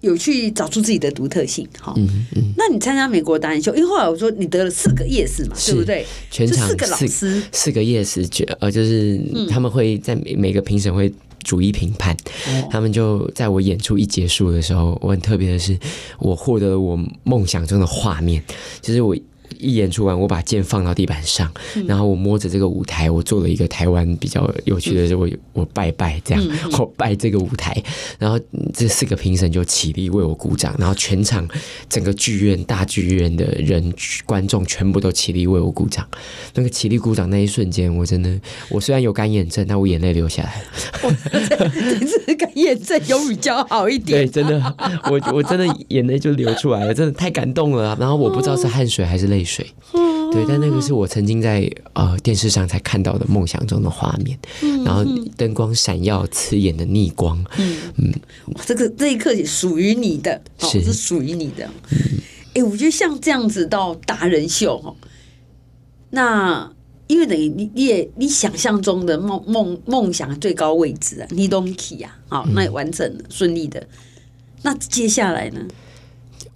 [0.00, 1.94] 有去找出自己的独特性，哈。
[1.96, 2.52] 嗯嗯。
[2.56, 6.06] 那你参加美国达人秀，因为后来我说你得了四个 yes 嘛，是对不对？
[6.30, 11.12] 全场四个老师，四个 yes，呃，就是他们会在每每个评审会。
[11.48, 12.14] 逐一评判，
[12.70, 15.78] 他们就在我演出一结束的时候，我很特别的是，
[16.18, 18.42] 我获得了我梦想中的画面，
[18.82, 19.16] 就是我。
[19.58, 27.82] 一演出完，我把剑放到地板上，嗯、然后我摸着这个舞台，我做了一个台湾比较有趣的，是、嗯、我我拜拜这样，嗯、我拜这个舞台，
[28.18, 28.38] 然后
[28.74, 31.48] 这四个评审就起立为我鼓掌，然后全场
[31.88, 33.92] 整个剧院大剧院的人
[34.26, 36.06] 观众全部都起立为我鼓掌。
[36.54, 41.16] 那个起立鼓掌那一瞬间，我真的，我虽然有干眼症，但我眼泪流下来了。
[42.38, 44.74] 你是干眼症有比较好一点，对，真的，
[45.10, 47.96] 我我真的眼泪就流出来了，真的太感动了。
[47.98, 49.48] 然后我不知道是汗水还是泪水。
[49.48, 49.66] 水，
[50.32, 54.38] 对，但那个是我曾经在呃电视上才看到的梦想中的画面，
[54.84, 55.04] 然后
[55.36, 57.76] 灯光闪耀刺眼的逆光，嗯。
[57.96, 58.12] 嗯，
[58.66, 60.82] 这个这一刻也属于你的，是。
[60.82, 61.64] 是属于你的。
[62.54, 64.96] 哎、嗯，我觉得像这样子到达人秀，
[66.10, 66.70] 那
[67.08, 73.84] 因为等于你你也你想象中的梦梦梦想最高位置啊，你都去啊，好，那也完整了，顺利的。
[74.62, 75.60] 那接下来呢？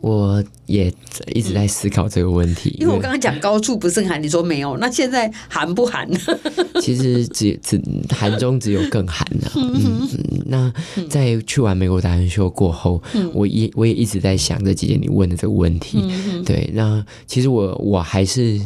[0.00, 0.92] 我也
[1.32, 6.10] 一直在思考这个问题，因为我刚刚讲高处不胜寒，你说没有，那现在寒不寒？
[6.82, 9.52] 其实只只寒中只有更寒呢、啊。
[9.54, 10.72] 嗯嗯，那
[11.08, 16.00] 在去完美国达人秀过后，嗯、我也我也一直在想这几件你问的这个问题。
[16.02, 18.60] 嗯、对，那其实我我还是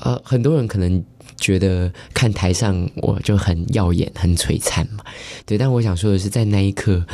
[0.00, 1.04] 呃，很多人可能。
[1.36, 5.04] 觉得看台上我就很耀眼、很璀璨嘛，
[5.44, 5.58] 对。
[5.58, 7.04] 但我想说的是，在那一刻，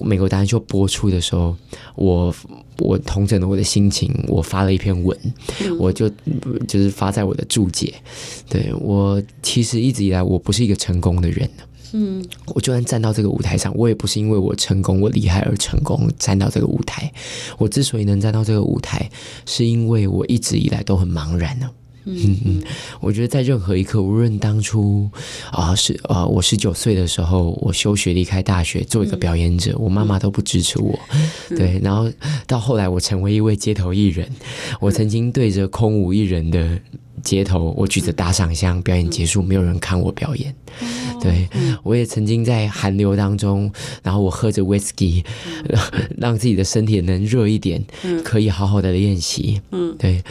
[0.00, 1.56] 美国达人秀播出的时候，
[1.94, 2.34] 我
[2.78, 5.16] 我统整了我的心情，我发了一篇文，
[5.60, 6.08] 嗯、我就
[6.66, 7.94] 就是发在我的注解。
[8.48, 11.50] 对，我其实一直以来我不是一个成功的人，
[11.92, 17.12] 嗯，我就算站到这个舞台上，我也不是因为我成功、我厉害而成功站到这个舞台。
[17.58, 19.10] 我之所以能站到这个舞台，
[19.44, 21.68] 是因为我一直以来都很茫然呢。
[22.08, 22.62] 嗯嗯，
[23.00, 25.08] 我觉得在任何一刻，无论当初
[25.50, 30.98] 啊是啊，我十九岁的时候，我休学离开大学做一个表演者，我妈妈都不支持我。
[31.50, 32.10] 对，然后
[32.46, 34.28] 到后来我成为一位街头艺人，
[34.80, 36.78] 我曾经对着空无一人的
[37.22, 40.54] 街头，我举着打赏箱，表演结束，没有人看我表演。
[41.20, 41.48] 对，
[41.82, 43.70] 我也曾经在寒流当中，
[44.02, 45.24] 然后我喝着 whisky，
[46.16, 47.84] 让自己的身体能热一点，
[48.24, 49.60] 可以好好的练习。
[49.72, 50.22] 嗯，对。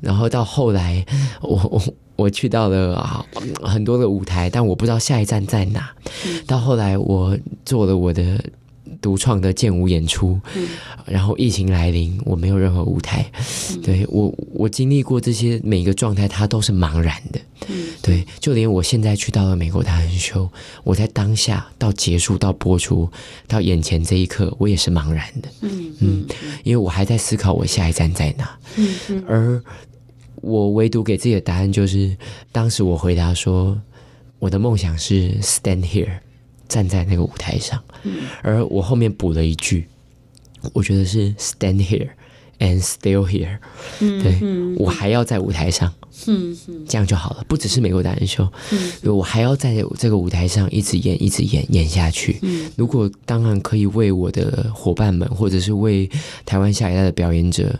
[0.00, 1.04] 然后到后来，
[1.40, 1.82] 我我
[2.16, 3.24] 我去到了
[3.62, 5.90] 很多的舞台，但我不知道下一站在哪。
[6.46, 8.38] 到后来，我做了我的。
[9.00, 10.68] 独创的健舞演出，嗯、
[11.06, 13.24] 然后疫情来临，我没有任何舞台。
[13.70, 17.40] 嗯、对我，我经历过这些每一个状态，它都是茫然的。
[17.68, 20.48] 嗯、对，就连我现在去到了美国达人秀，
[20.82, 23.10] 我在当下到结束到播出
[23.46, 25.48] 到眼前这一刻，我也是茫然的。
[25.62, 26.26] 嗯嗯，
[26.62, 28.58] 因为我还在思考我下一站在哪。
[28.76, 29.62] 嗯嗯，而
[30.42, 32.14] 我唯独给自己的答案就是，
[32.52, 33.80] 当时我回答说，
[34.38, 36.18] 我的梦想是 stand here。
[36.68, 37.82] 站在那个舞台上，
[38.42, 39.86] 而我后面补了一句，
[40.72, 42.08] 我觉得是 stand here
[42.58, 43.58] and still here，
[43.98, 44.40] 对，
[44.76, 45.92] 我还要在舞台上，
[46.88, 48.48] 这样就好了，不只是美国达人秀，
[49.02, 52.40] 我还要在这个舞台上一直演，一直演，演下去。
[52.76, 56.08] 如果当然可以为我的伙伴们，或者是为
[56.44, 57.78] 台湾下一代的表演者。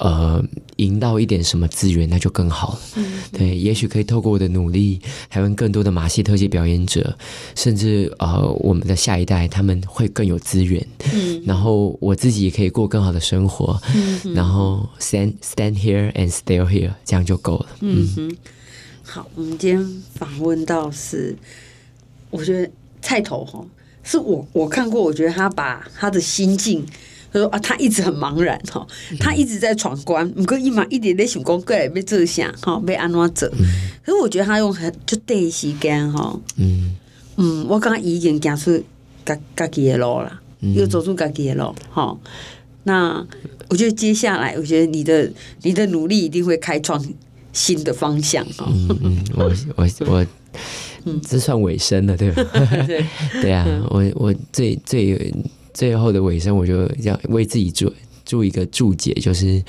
[0.00, 0.42] 呃，
[0.76, 2.80] 赢到一点什么资源，那就更好了。
[2.96, 4.98] 嗯、对，也许可以透过我的努力，
[5.28, 7.14] 台湾更多的马戏特技表演者，
[7.54, 10.84] 甚至呃，我们的下一代他们会更有资源。
[11.12, 13.78] 嗯，然后我自己也可以过更好的生活。
[13.94, 17.66] 嗯，然后 stand stand here and still here，这样就够了。
[17.80, 18.36] 嗯哼，
[19.02, 21.36] 好，我们今天访问到是，
[22.30, 22.70] 我觉得
[23.02, 23.62] 菜头哈，
[24.02, 26.86] 是我我看过，我觉得他把他的心境。
[27.32, 28.84] 他说啊，他一直很茫然哈，
[29.20, 33.48] 他一直在闯关，不过一嘛一点点想讲过来被这下哈，被安怎走？
[34.04, 36.96] 可是我觉得他用很就对时间哈，嗯
[37.36, 38.82] 嗯，我刚刚已经走出
[39.24, 40.40] 家家己的路了，
[40.74, 42.18] 又走出家己的路哈。
[42.82, 43.24] 那
[43.68, 45.30] 我觉得接下来，我觉得你的
[45.62, 47.00] 你的努力一定会开创
[47.52, 48.66] 新的方向哈。
[48.68, 50.26] 嗯嗯，我我我，
[51.04, 52.42] 嗯，这算尾声了对吧？
[52.88, 53.06] 对
[53.40, 55.32] 对啊，我我最最。
[55.80, 57.90] 最后的尾声，我就要为自己做
[58.26, 59.64] 做一个注解，就是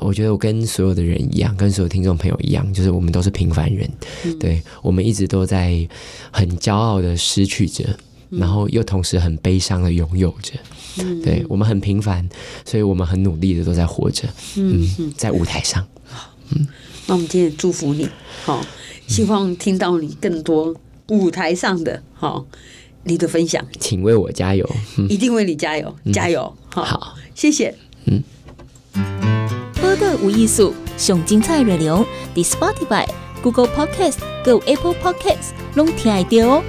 [0.00, 3.90] 我觉得我跟所有的人一样，跟所有听众朋友一样，就是我们都是平凡人，
[4.24, 5.84] 嗯、对，我们一直都在
[6.30, 7.84] 很骄傲的失去着，
[8.30, 10.52] 嗯、然后又同时很悲伤的拥有着，
[10.98, 12.28] 嗯、对，我们很平凡，
[12.64, 15.84] 所以我们很努力的都在活着，嗯，嗯，在舞台上，
[16.50, 16.68] 嗯，
[17.08, 18.08] 那我们今天祝福你，
[18.44, 18.64] 好，
[19.08, 20.72] 希望听到你更多
[21.08, 22.46] 舞台上的，好。
[23.04, 24.68] 你的分享，请为我加油，
[25.08, 26.54] 一定为你加油，加油！
[26.70, 27.74] 好，谢谢。
[28.06, 28.22] 嗯，
[29.80, 33.06] 播的无艺术，上精彩内容，The Spotify、
[33.42, 36.62] Google Podcast、Go Apple Podcasts，拢听得到哦。